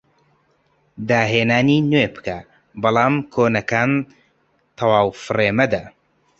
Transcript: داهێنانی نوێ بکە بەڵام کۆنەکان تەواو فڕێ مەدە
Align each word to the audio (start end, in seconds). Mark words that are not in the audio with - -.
داهێنانی 1.07 1.79
نوێ 1.91 2.07
بکە 2.15 2.37
بەڵام 2.81 3.15
کۆنەکان 3.33 3.91
تەواو 4.77 5.09
فڕێ 5.23 5.49
مەدە 5.59 5.83